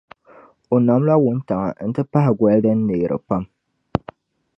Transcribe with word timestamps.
O 0.73 0.75
namla 0.87 1.13
wuntaŋa 1.23 1.69
n-ti 1.87 2.01
pahi 2.11 2.31
goli 2.39 2.59
din 2.63 2.79
neeri 2.87 3.17
pam. 3.27 3.43